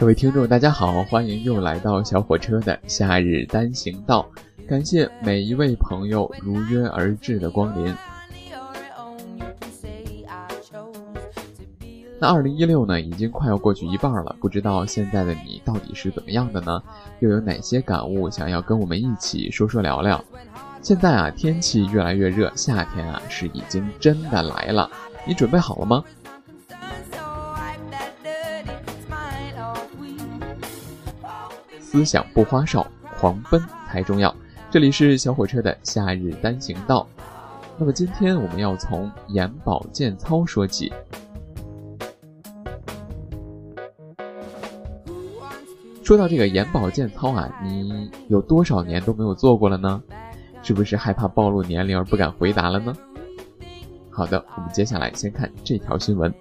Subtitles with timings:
[0.00, 4.26] 各位听众，大家好，欢迎又来到小火车的夏日单行道，
[4.66, 7.94] 感谢每一位朋友如约而至的光临。
[12.18, 16.82] 那二零一六呢，已经快要过去一半了，不知道现在的你到底是怎么样的呢？
[17.18, 20.24] 又有哪些感悟想要跟我们一起说说聊聊？
[20.80, 24.90] 现在啊，天气越来越热，夏天啊是已经真的来了，
[25.26, 26.02] 你准备好了吗？
[31.92, 32.86] 思想不花哨，
[33.18, 34.32] 狂奔才重要。
[34.70, 37.04] 这里是小火车的夏日单行道。
[37.76, 40.92] 那么今天我们要从眼保健操说起。
[46.04, 50.00] 说到这个眼保健操啊，你有多少年都没有做过了呢？
[50.62, 52.96] 是不是害怕暴露年龄而不敢回答了呢？
[54.10, 56.32] 好的，我们接下来先看这条新闻。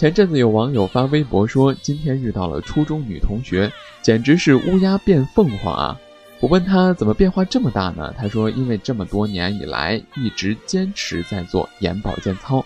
[0.00, 6.00] 前阵子有网友发微博说，今天遇到了初中女同学，简直是乌鸦变凤凰啊！
[6.40, 8.10] 我问她怎么变化这么大呢？
[8.16, 12.64] 她说，因为这么多年以来一直坚持在做眼保健操。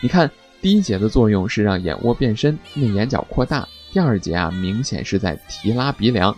[0.00, 0.30] 你看，
[0.62, 6.32] 第一节的作用是让眼窝变深、内眼角扩大；第二节啊，明显是在提拉鼻梁；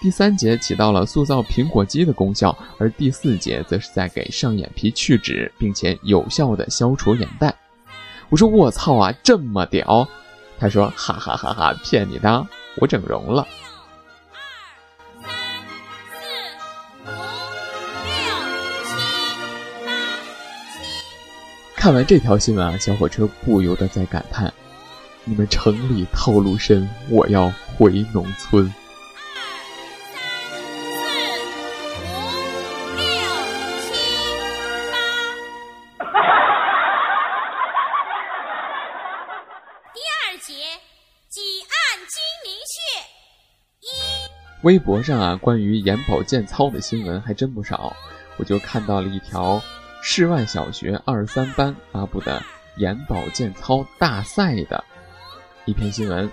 [0.00, 7.54] 第三节起到了塑造苹果肌的功效，而第四节则是在给上眼皮去脂，并且有效的消除眼袋。
[8.32, 10.08] 我说我操啊，这么屌！
[10.58, 12.46] 他说哈哈哈哈，骗你的，
[12.76, 13.46] 我整容了。
[21.76, 24.50] 看完这条新闻啊，小火车不由得在感叹：
[25.24, 28.72] 你们城里套路深，我要回农村。
[44.62, 47.96] 微博上啊，关于眼保健操的新闻还真不少，
[48.36, 49.60] 我就看到了一条
[50.00, 52.40] 市外小学二三班发布的
[52.76, 54.84] 眼保健操大赛的
[55.64, 56.30] 一篇新闻。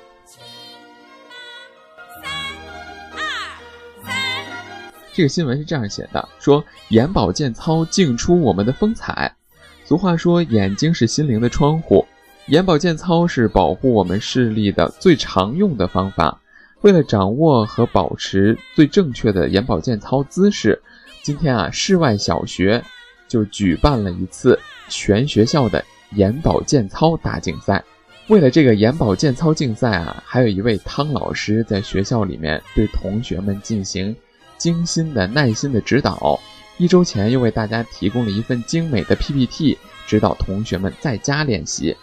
[5.12, 9.36] 这个新闻是这样写的：说眼保健操竟出我们的风采。
[9.84, 12.06] 俗话说，眼睛是心灵的窗户。
[12.46, 16.40] 眼保健操是保护我们视力的最常用的方法。
[16.82, 20.82] 为了掌握和保持最正确的眼保健操姿势，
[21.22, 22.82] 今天啊，室外小学
[23.28, 27.84] 就举办了一次全学校的眼保健操大竞赛。
[28.28, 34.16] 为了这个眼保健操竞赛啊，还有一位汤老师在学校里面对同学们进行。
[34.58, 36.38] 精心的、耐心的指导，
[36.78, 41.96] 一周前又为大家提供了一份精美的 PPT，指导同学们在家练习。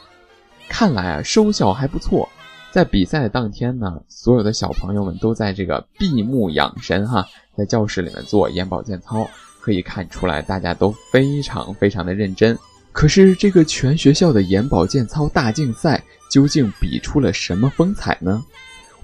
[0.67, 2.27] 看来啊，收效还不错。
[2.73, 7.27] 在比赛的当天呢，所有的小朋友们都在这个闭目养神哈，
[7.57, 9.27] 在教室里面做眼保健操，
[9.61, 12.59] 可以看出来大家都非常非常的认真。
[12.93, 18.45] 可是这个全学校的眼保健操大竞赛究竟比出了什么风采呢？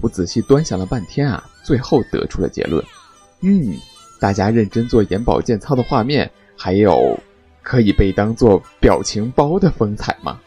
[0.01, 2.83] 我仔细端详了半天啊，最后得出了结论。
[3.41, 3.75] 嗯，
[4.19, 7.19] 大家认真做眼保健操的画面，还有
[7.61, 10.39] 可以被当做表情包的风采吗？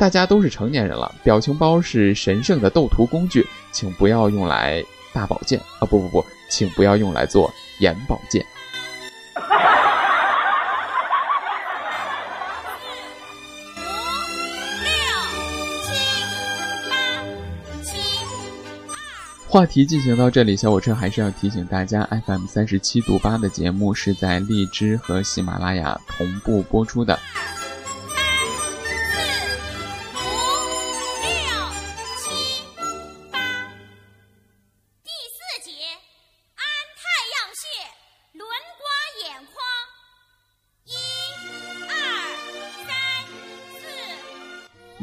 [0.00, 4.82] 大家都是成年人了，表情包是神圣的斗图工具，请不要用来
[5.12, 5.84] 大保健啊！
[5.84, 8.42] 不不不，请不要用来做眼保健。
[19.46, 27.18] 话题进行到这里，小火车还是要提醒大家，FM 三十七度八的节目是在荔枝和喜马拉雅同步播出的。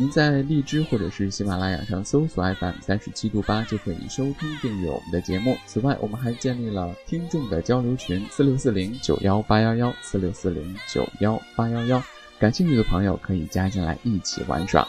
[0.10, 5.58] 在荔枝或者是喜马拉雅上搜索 FM 三十七度八，就可以收听订阅我们的节目。
[5.66, 12.04] 此外，我们还建立了听众的交流群：四六四零九幺八幺幺四六四零九幺八幺幺，
[12.40, 14.88] 感兴趣的朋友可以加进来一起玩耍。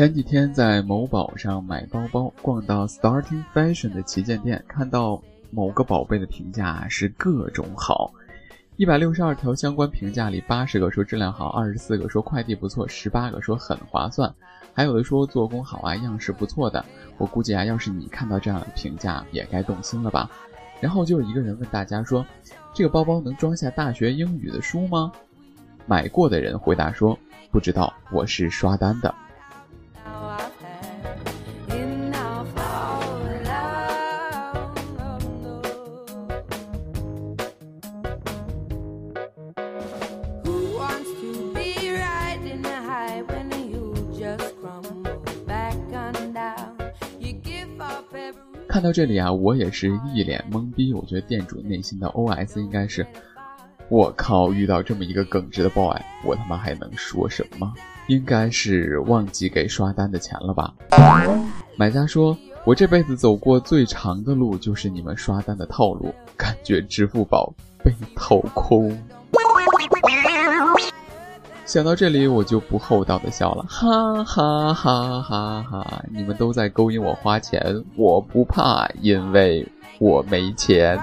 [0.00, 5.20] 前几天在某宝上买包包，逛到 Starting Fashion 的旗舰店，看到
[5.50, 8.10] 某个宝贝的评价是各种好，
[8.78, 14.34] 一百六十二条相关评价里，八十个说质量好，二十四个说快递不错，十八个说很划算，
[14.72, 16.82] 还有的说做工好啊，样式不错的。
[17.18, 20.30] 我估计啊，要是你看到这样的评价，也该动心了吧？
[20.80, 22.24] 然后就有一个人问大家说
[22.72, 25.12] ：“这个包包能装下大学英语的书吗？”
[25.84, 27.18] 买过的人回答说
[27.52, 29.14] ：“不知道，我是刷单的。”
[48.80, 50.94] 看到这里啊，我也是一脸懵逼。
[50.94, 53.06] 我觉得店主内心的 OS 应该是：
[53.90, 55.94] 我靠，遇到这么一个耿直的 boy，
[56.24, 57.70] 我他妈还能说什么？
[58.08, 60.72] 应该是忘记给刷单的钱了吧？
[61.76, 62.34] 买家说
[62.64, 67.52] ：“我这辈子走过最长的路，就是你们刷单的套路，感觉支付宝
[67.84, 68.98] 被掏空。”
[71.70, 76.04] 想到这里，我就不厚道的笑了，哈哈哈哈哈！
[76.12, 79.64] 你们都在勾引我花钱，我不怕，因为
[80.00, 80.98] 我没钱。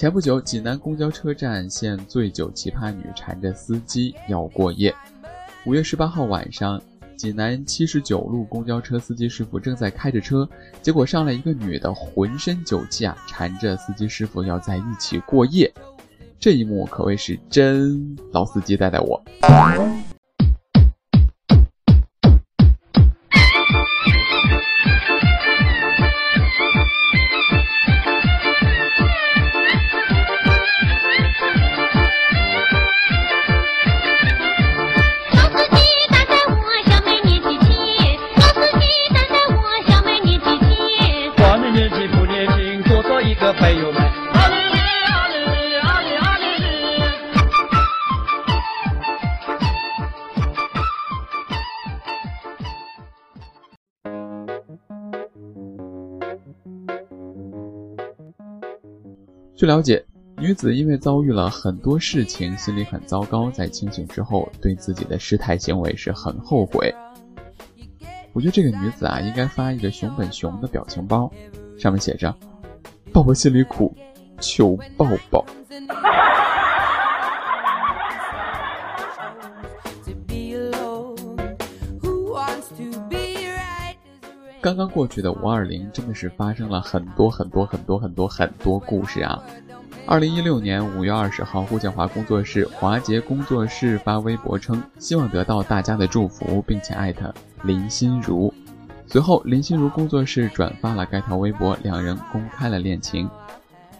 [0.00, 4.94] 前不久，济南公交车站现醉酒奇葩女缠着司机要过夜。
[5.66, 6.80] 五月十八号晚上，
[7.16, 10.48] 济南七十九路公交车司机师傅正在开着车，
[10.80, 15.70] 结果上来一个女的，浑身酒气啊，缠着司机师傅要在一起过夜。
[16.38, 19.22] 这一幕可谓是真老司机带带我。
[59.70, 60.04] 了解，
[60.36, 66.92] 女子因为遭遇了很多事情，心里很糟糕，在清醒之后，对自己的失态行为是很后悔。
[68.32, 71.32] 我觉得这个女子啊，应该发一个熊本熊的表情包，
[71.78, 72.34] 上面写着
[73.14, 73.96] ：“抱抱心里苦，
[74.40, 75.46] 求抱抱。”
[84.70, 89.42] 刚刚过去的五二零真的是发生了很多很多很多很多很多故事啊！
[90.06, 97.34] 二零一六年五月二十号，顾建华工作室华杰工作室发微博称，希望得到大家的祝福，并且艾特
[97.64, 98.54] 林心如。
[99.08, 103.28] 随后，林心如工作室转发了该条微博，两人公开了恋情。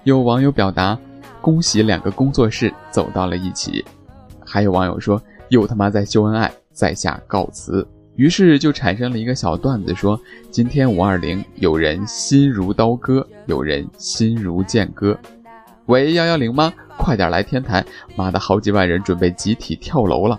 [0.05, 0.97] 有网友表达
[1.41, 3.85] 恭喜两个工作室走到了一起，
[4.47, 7.85] 还有网友说又他妈在秀恩爱，在下告辞。
[8.17, 15.19] 于是就产生了一个小段子，说今天五二零，有人心如刀割，有人心如剑割。
[15.87, 16.73] 喂，幺幺零吗？
[16.97, 17.85] 快点来天台！
[18.14, 20.38] 妈的，好几万人准备集体跳楼了。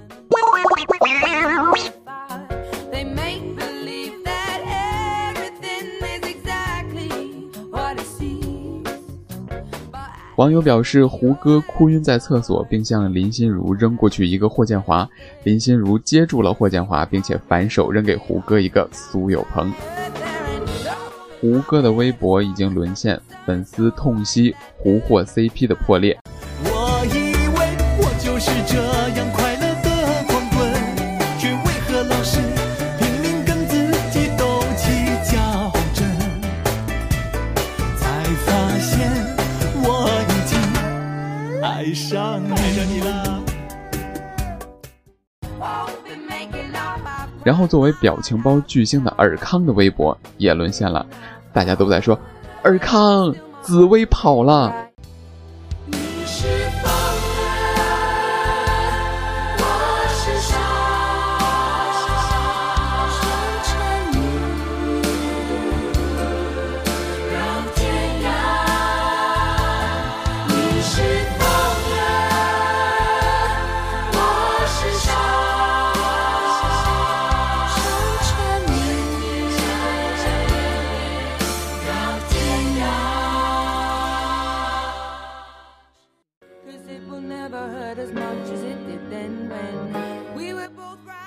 [10.41, 15.07] 网友表示，胡歌哭晕在厕所，并向林心如扔过去一个霍建华，
[15.43, 19.71] 林心如接住了霍建华，并且反手扔给胡歌一个苏有朋。
[21.39, 26.19] 胡歌的微博已经沦陷，粉丝痛惜胡霍 CP 的破裂。
[47.43, 51.05] 然后，作为表情包巨星的尔康的微博也沦陷了，
[51.51, 52.17] 大家都在说
[52.63, 54.74] ：“尔康，紫薇跑了。”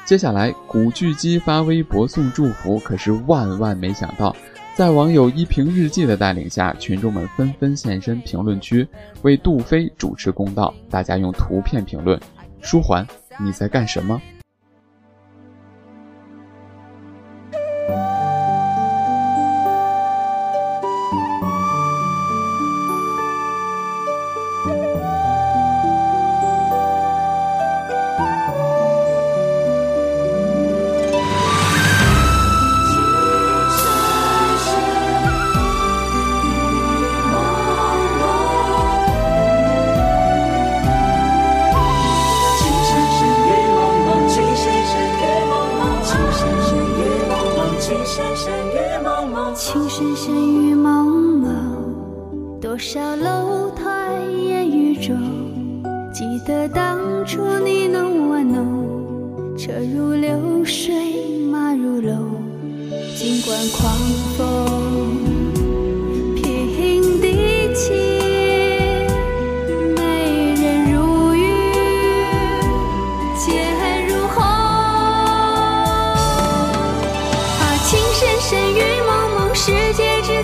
[0.05, 4.37] 接下来，古巨基发微博送祝福，可是万万没想到，
[4.75, 8.87] 在网友依萍日记的带领下，群众们纷纷现身评论区，
[9.23, 10.75] 为杜飞主持公道。
[10.91, 12.21] 大家用图片评论
[12.61, 13.07] ：“舒缓，
[13.41, 14.21] 你在干什么？”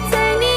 [0.08, 0.49] 在你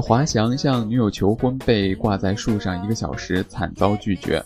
[0.00, 4.42] 滑翔向女友求婚，被挂在树上一个小时，惨遭拒绝。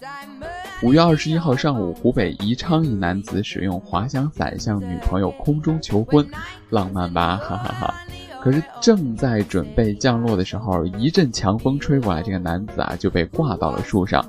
[0.83, 6.26] 五月二十一号上午，湖北宜昌一男子使用滑翔伞向女朋友空中求婚，
[6.71, 7.95] 浪漫吧，哈哈哈！
[8.42, 14.25] 可是正在准备降落的时候，一阵强风吹过来，这个男子啊就被挂到了树上，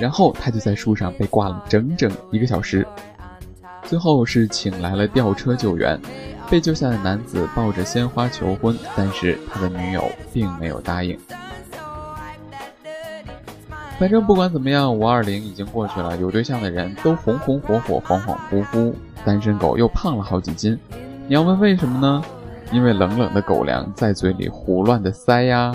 [0.00, 2.84] 然后他就在树上被挂了整整一个小时，
[3.84, 5.96] 最后是请来了吊车救援。
[6.52, 10.04] 被救下的男子抱着鲜花求婚，但是他的女友
[10.34, 11.18] 并没有答应。
[13.98, 18.92] 反正不管怎么样，五二零已经过去了，有对象的人都红红火火、恍恍惚惚，
[19.24, 20.78] 单身狗又胖了好几斤。
[21.26, 22.22] 你要问为什么呢？
[22.70, 25.74] 因为冷冷的狗粮在嘴里胡乱的塞呀。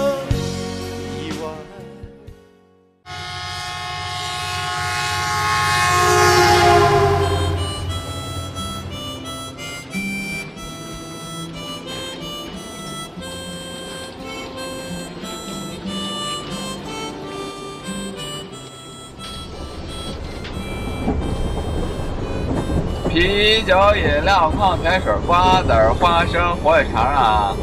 [23.51, 27.53] 啤酒、饮料、矿泉水、瓜子、花生、火腿肠啊！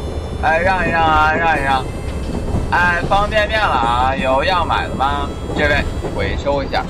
[0.43, 1.83] 哎，让一让啊，让一让！
[2.69, 5.27] 哎，方便面了啊，有要买的吗？
[5.57, 5.83] 这位
[6.15, 6.83] 回收一下。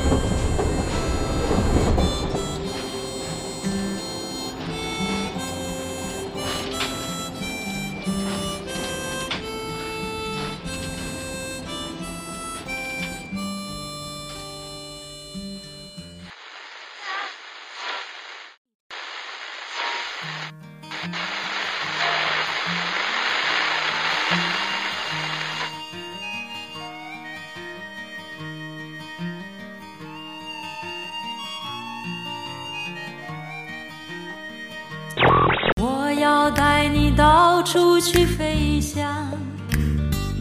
[37.72, 39.28] 处去飞翔。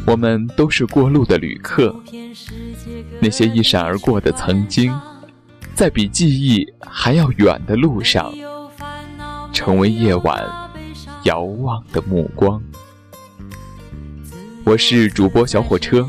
[0.06, 1.94] 我们都是过路的旅客，
[3.20, 4.98] 那些一闪而过的曾经，
[5.74, 8.32] 在比记忆还要远的路上，
[9.52, 10.42] 成为夜晚
[11.24, 12.62] 遥望的目光。
[14.64, 16.08] 我是主播小火车，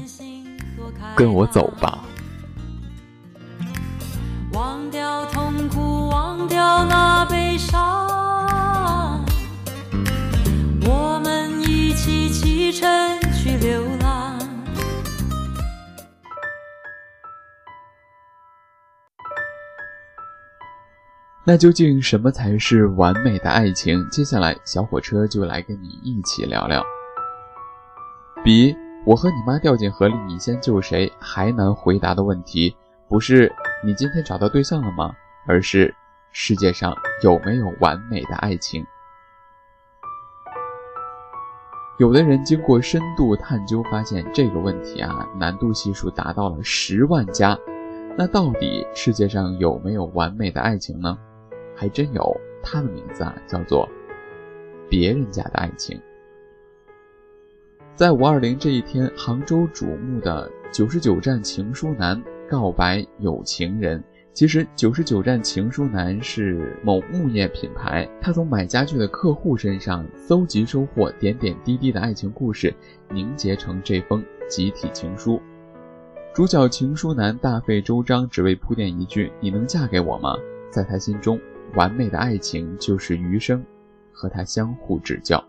[1.18, 2.00] 跟我走吧。
[4.54, 8.09] 忘掉痛苦，忘掉那悲伤。
[21.52, 24.08] 那究竟什么才是完美的爱情？
[24.12, 26.86] 接下来，小火车就来跟你一起聊聊。
[28.44, 32.76] 比我和你妈掉进河里，你先救谁还难回答的问题，
[33.08, 33.52] 不是
[33.84, 35.12] 你今天找到对象了吗？
[35.48, 35.92] 而是
[36.32, 38.86] 世界上有没有完美的爱情？
[41.98, 47.58] 有的人经过深度探究，发现这个问题啊，难度系数达到了十万加。
[48.16, 51.18] 那到底世界上有没有完美的爱情呢？
[51.80, 53.88] 还真有，他的名字啊叫做
[54.90, 55.98] 别人家的爱情。
[57.96, 64.04] 在五二零这一天，杭州瞩目的九十九站情书男告白有情人。
[64.34, 72.74] 其实，九十九站情书男是某木业品牌，他从买家具的客户身上搜集收获点点滴滴的爱情故事，
[73.10, 75.42] 凝结成这封集体情书。
[76.34, 80.36] 主角情书男大费周章，只为铺垫一句“你能嫁给我吗？”
[80.70, 81.40] 在他心中，
[81.76, 83.64] 完美的爱情就是余生
[84.12, 85.44] 和他相互指教。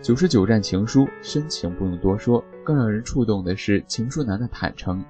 [0.00, 5.04] 九十九站情书深情不用多说，更让人触动的是情书男的坦诚。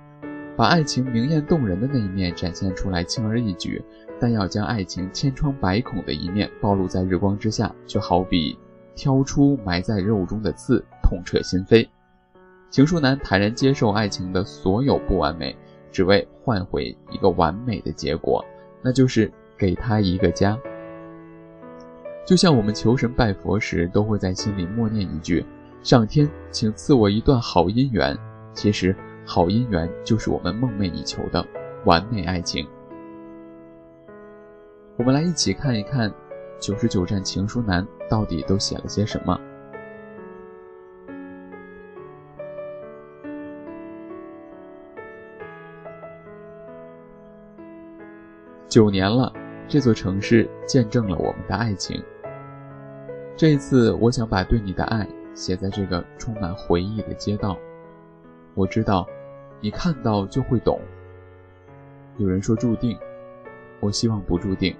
[0.57, 3.81] 把爱情明艳动人的那一面展现出来轻而易举，
[4.19, 8.59] 但要将爱情千疮百孔的一面暴露在日光之下，就好比
[8.97, 11.87] 挑出埋在肉中的刺，痛彻心扉。
[12.71, 15.57] 情书男坦然接受爱情的所有不完美，
[15.93, 18.45] 只为换回一个完美的结果，
[18.83, 20.59] 那就是给他一个家。
[22.27, 25.45] 就像我们求神拜佛时，都会在心里默念一句
[25.83, 28.17] ：“上天，请赐我一段好姻缘。”
[28.53, 28.95] 其实。
[29.31, 31.47] 好姻缘就是我们梦寐以求的
[31.85, 32.67] 完美爱情。
[34.97, 36.11] 我们来一起看一看
[36.59, 39.39] 九十九站情书男到底都写了些什么。
[48.69, 49.33] 九年了，
[49.67, 52.03] 这座城市见证了我们的爱情。
[53.35, 57.57] 这一次，我想把对你的爱写在这个充满回忆的街道。
[58.55, 59.07] 我知道，
[59.63, 60.79] 你看到就会懂。
[62.19, 62.99] 有人说注定，
[63.81, 64.77] 我希望不注定。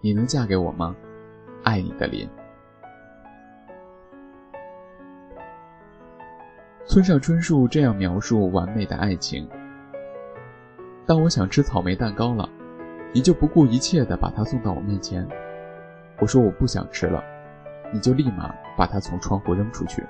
[0.00, 0.96] 你能嫁给我吗？
[1.62, 2.28] 爱你的林。
[6.84, 9.48] 村上春树这样描述完美的爱情：
[11.06, 12.48] 当我想吃草莓蛋糕了，
[13.12, 15.26] 你就不顾一切地把它送到我面前。
[16.18, 17.22] 我说我不想吃了，
[17.92, 20.02] 你就立马把它从窗户扔出去。《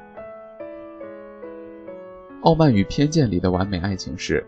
[2.42, 4.42] 傲慢与偏见》里的完美爱情是：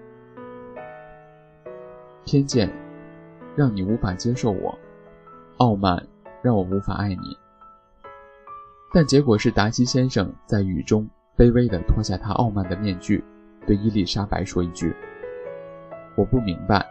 [2.24, 2.70] 偏见
[3.54, 4.78] 让你无法接受我，
[5.58, 6.02] 傲慢
[6.40, 7.36] 让我无法爱你。
[8.94, 11.08] 但结果是达西先生在雨中。
[11.36, 13.22] 卑微地脱下他傲慢的面具，
[13.64, 14.92] 对伊丽莎白说一句
[16.18, 16.84] ：“我不明白，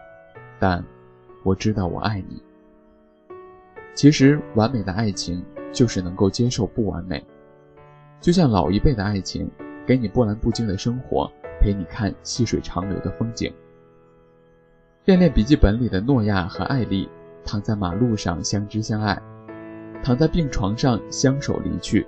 [0.57, 0.81] 但
[1.43, 2.41] 我知道我爱你。”
[3.93, 7.21] 其实，完美的爱情就是能够接受不完美。
[8.21, 9.49] 就像老一辈的爱情，
[9.85, 13.51] 给你波澜不惊的生活，陪你看细水长流的风景。
[15.03, 17.09] 《恋恋笔记本》里的诺亚和艾丽
[17.43, 19.21] 躺在马路上相知相爱，
[20.01, 22.07] 躺在病床上相守离去。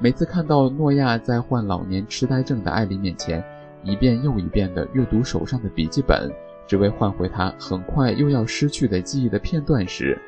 [0.00, 3.44] 每次看到诺亚在患老年痴呆症的艾丽面前，
[3.86, 6.28] 一遍又一遍地阅读手上的笔记本，
[6.66, 10.20] 只为换回他很快又要失去的记忆的片段时，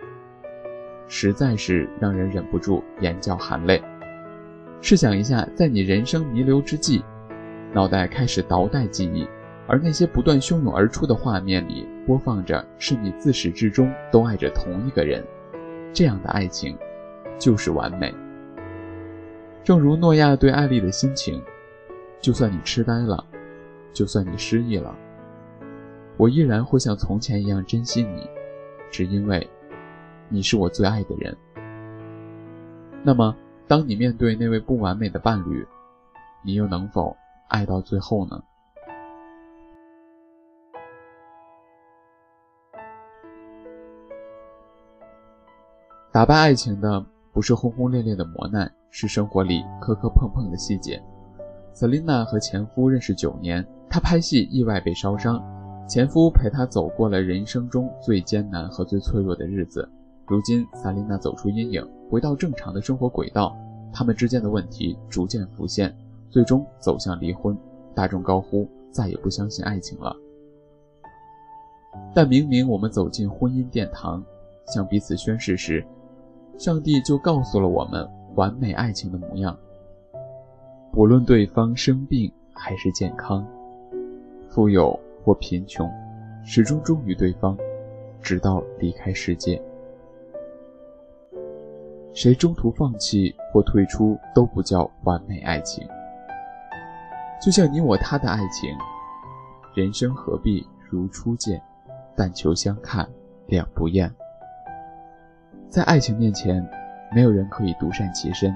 [1.09, 3.83] 实在是让人忍不住眼角含泪。
[4.81, 7.03] 试想一下，在你人生弥留之际，
[7.73, 9.27] 脑袋开始倒带记忆，
[9.67, 15.25] 而那些不断汹涌而出的画面里播放着是你自始至终都爱着同一个人，
[15.93, 16.79] 这样的爱情，
[17.41, 18.15] 就是完美。
[19.65, 21.43] 正如诺亚对艾丽的心情，
[22.21, 23.25] 就算你痴呆了，
[23.93, 24.95] 就算你失忆了，
[26.17, 28.29] 我依然会像从前一样珍惜你，
[28.91, 29.49] 只因为，
[30.29, 31.37] 你是我最爱的人。
[33.03, 33.35] 那么，
[33.67, 35.67] 当你面对那位不完美的伴侣，
[36.43, 37.17] 你又能否
[37.49, 38.43] 爱到最后呢？
[46.11, 48.73] 打败爱情的不是轰轰烈烈的磨难。
[48.91, 51.01] 是生活里磕磕碰碰的细节。
[51.75, 55.43] Selina 和前夫认识九年，她拍戏意外被烧伤，
[55.89, 59.89] 前夫陪她走过了人生中最艰难和最脆弱的日子。
[60.27, 63.57] 如今萨琳娜走出阴影，回到正常的生活轨道，
[63.93, 65.95] 他们之间的问题逐渐浮现，
[66.29, 67.57] 最终走向离婚。
[67.95, 70.15] 大众高呼再也不相信爱情了。
[72.15, 74.23] 但明明我们走进婚姻殿堂，
[74.67, 75.85] 向彼此宣誓时，
[76.59, 78.09] 上帝就告诉了我们。
[78.35, 79.59] 完美爱情的模样，
[80.93, 83.45] 不论对方生病还是健康，
[84.49, 85.91] 富有或贫穷，
[86.45, 87.57] 始终忠于对方，
[88.21, 89.61] 直到离开世界。
[92.13, 95.87] 谁中途放弃或退出都不叫完美爱情。
[97.41, 98.71] 就像你我他的爱情，
[99.75, 101.63] 人生何必如初见，
[102.17, 103.09] 但求相看
[103.47, 104.13] 两不厌。
[105.69, 106.69] 在爱情面前。
[107.11, 108.55] 没有人可以独善其身。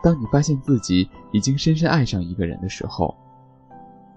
[0.00, 3.12] 当你发现自己已经深深爱上一个人的时候，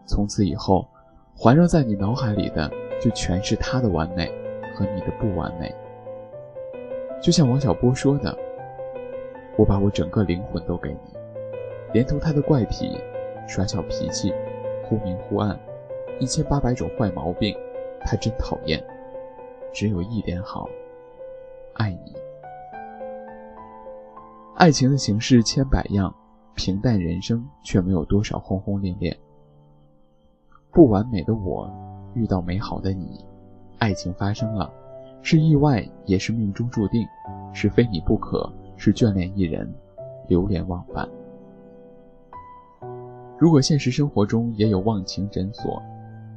[0.08, 0.88] 从此以后，
[1.36, 4.32] 环绕在你脑海里的就全是他的完美
[4.74, 5.74] 和你的不完美。
[7.22, 8.36] 就像王小波说的
[9.58, 11.17] ：“我把我整个灵魂都给你，
[11.93, 12.98] 连同他的怪癖、
[13.48, 14.34] 耍小脾气、
[14.84, 15.60] 忽明忽暗，
[16.20, 17.56] 一千八百种坏毛病，
[18.06, 18.84] 他真讨厌。
[19.74, 20.70] 只有一点好，
[21.74, 22.15] 爱你。”
[24.56, 26.13] 爱情的形式千百样，
[26.56, 29.15] 平淡人生却没有多少轰轰烈烈。
[30.77, 31.67] 不完美的我
[32.13, 33.25] 遇到美好的你，
[33.79, 34.71] 爱情发生了，
[35.23, 37.03] 是意外也是命中注定，
[37.51, 39.67] 是非你不可，是眷恋一人，
[40.27, 41.09] 流连忘返。
[43.39, 45.81] 如果现实生活中也有忘情诊所，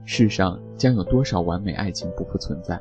[0.07, 2.81] 世上将有多少完美爱情不复存在？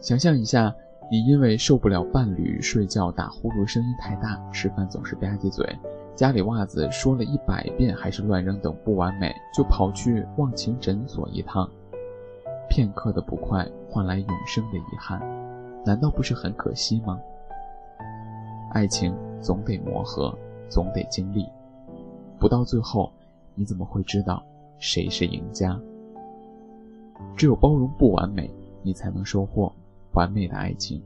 [0.00, 0.74] 想象一下。
[1.08, 5.64] 你因为受不了伴侣睡觉打呼噜声音太大，吃饭总是吧唧嘴，
[6.16, 11.68] 家里袜子说了一百遍还是乱扔等不完美，就跑去忘情诊所一趟，
[12.70, 15.20] 片刻的不快换来永生的遗憾，
[15.84, 17.20] 难道不是很可惜吗？
[18.72, 20.34] 爱情总得磨合，
[20.70, 21.46] 总得经历，
[22.38, 23.12] 不到最后，
[23.54, 24.42] 你怎么会知道
[24.78, 25.78] 谁是赢家？
[27.36, 28.50] 只有包容不完美，
[28.82, 29.70] 你才能收获。
[30.14, 31.02] 完美的爱情，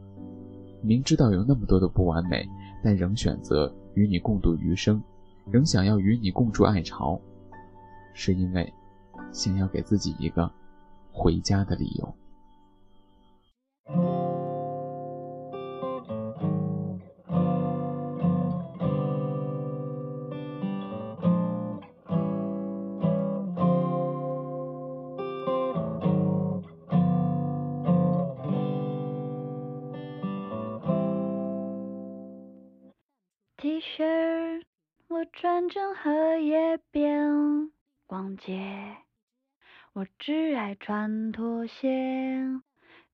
[0.81, 2.49] 明知道有那么多的不完美，
[2.85, 5.03] 但仍选择与你共度余生，
[5.45, 7.21] 仍想要与你共筑爱巢，
[8.15, 8.73] 是因为
[9.31, 10.51] 想要给自己一个
[11.13, 12.15] 回家的理由。
[35.33, 37.71] 穿针荷叶边
[38.07, 38.97] 逛街，
[39.95, 41.89] 我只爱穿拖鞋。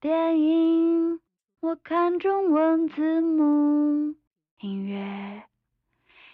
[0.01, 1.21] 电影
[1.61, 4.15] 我看中文字幕，
[4.61, 5.45] 音乐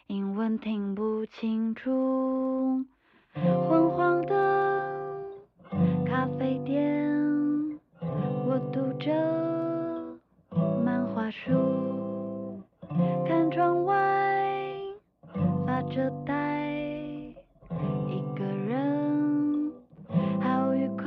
[0.06, 2.84] 英文听不清楚。
[3.34, 5.22] 昏黄的
[6.06, 6.80] 咖啡店，
[8.46, 9.12] 我读着
[10.84, 12.62] 漫画书，
[13.26, 13.81] 看窗外
[15.94, 16.32] 着呆，
[18.08, 19.70] 一个人
[20.40, 21.04] 好愉快。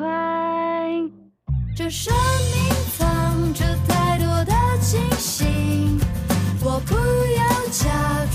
[1.75, 2.13] 这生
[2.53, 5.97] 命藏着太多的惊喜，
[6.63, 7.89] 我不要假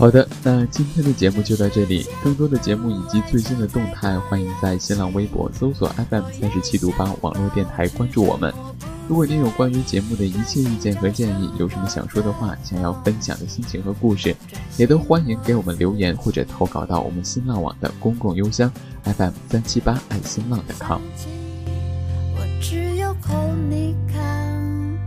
[0.00, 2.06] 好的，那今天的节目就到这里。
[2.24, 8.50] 更多的节目以及最新的动态，欢迎在新浪微博搜索 FM 三十七度八网络电台关注我们。
[9.06, 14.34] 如果您有关于节目的一切意见和建议，有什么想说的话，想要分享的心情和故事，
[14.78, 18.72] 也都欢迎给我们留言或者投稿到我们新浪网的公共邮箱
[19.04, 21.02] FM 三七八爱新浪的 com。
[22.36, 24.98] 我只有空你看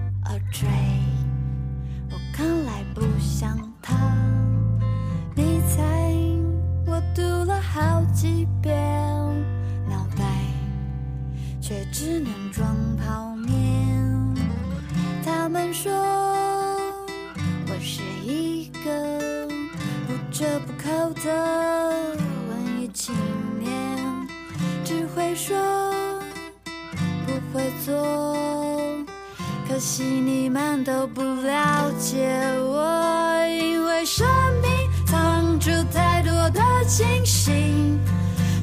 [11.74, 12.70] 却只能装
[13.04, 13.56] 泡面。
[15.26, 15.92] 他们说
[17.68, 19.48] 我是一个
[20.06, 22.16] 不折不扣的
[22.48, 23.16] 文艺青
[23.60, 23.72] 年，
[24.86, 25.58] 只会说。
[27.26, 28.06] 不会做，
[29.68, 34.28] 可惜你们都不了解我，因为生
[34.62, 34.72] 命
[35.08, 37.98] 藏住太多的惊喜，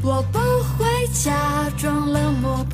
[0.02, 2.64] 我不会假装冷漠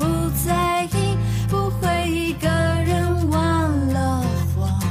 [0.45, 4.23] 在意，不会一个人忘了
[4.55, 4.81] 慌，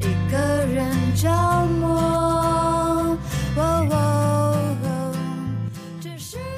[0.00, 1.28] 一个人着
[1.80, 1.96] 魔。
[1.96, 3.18] 哦
[3.56, 5.14] 哦哦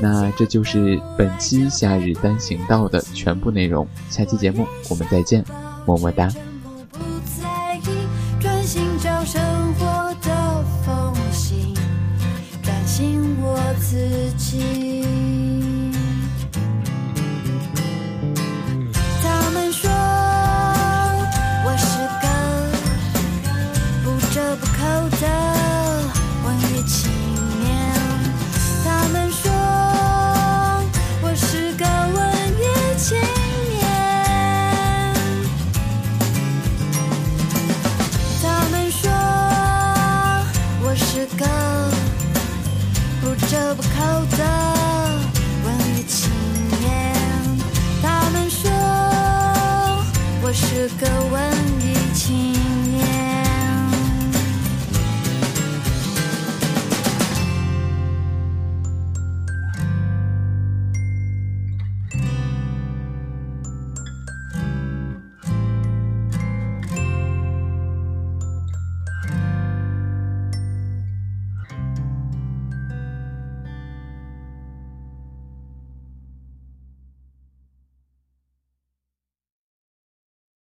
[0.01, 3.87] 那这就是本期夏日单行道的全部内容。
[4.09, 5.45] 下期节目我们再见，
[5.87, 6.29] 么么哒。
[24.81, 24.87] 口
[25.21, 25.27] 的
[26.43, 27.13] 文艺青
[27.61, 27.69] 年，
[28.83, 29.53] 他们说
[31.23, 32.19] 我是个文
[32.57, 32.65] 艺
[32.97, 33.19] 青
[33.77, 33.79] 年。
[38.43, 39.11] 他们说
[40.83, 41.45] 我是个
[43.21, 43.89] 不折不扣
[44.39, 44.41] 的
[45.67, 46.31] 文艺青
[46.81, 47.15] 年。
[48.03, 48.71] 他们说
[50.43, 51.39] 我是个文